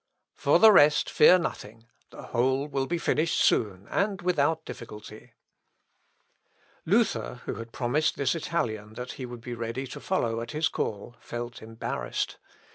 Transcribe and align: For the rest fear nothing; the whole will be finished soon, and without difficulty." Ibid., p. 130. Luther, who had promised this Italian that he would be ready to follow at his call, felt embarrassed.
For 0.33 0.57
the 0.57 0.71
rest 0.71 1.11
fear 1.11 1.37
nothing; 1.37 1.85
the 2.09 2.23
whole 2.23 2.65
will 2.67 2.87
be 2.87 2.97
finished 2.97 3.37
soon, 3.39 3.85
and 3.87 4.19
without 4.23 4.65
difficulty." 4.65 5.33
Ibid., 6.87 6.87
p. 6.87 6.91
130. 6.91 6.97
Luther, 6.97 7.41
who 7.45 7.55
had 7.59 7.71
promised 7.71 8.15
this 8.17 8.33
Italian 8.33 8.93
that 8.93 9.11
he 9.11 9.27
would 9.27 9.41
be 9.41 9.53
ready 9.53 9.85
to 9.85 9.99
follow 9.99 10.41
at 10.41 10.53
his 10.53 10.69
call, 10.69 11.15
felt 11.19 11.61
embarrassed. 11.61 12.39